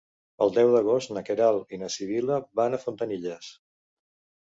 El 0.45 0.53
deu 0.55 0.71
d'agost 0.75 1.13
na 1.17 1.23
Queralt 1.27 1.77
i 1.77 1.81
na 1.83 1.91
Sibil·la 1.99 2.41
van 2.63 2.75
a 2.75 2.83
Fontanilles. 2.89 3.55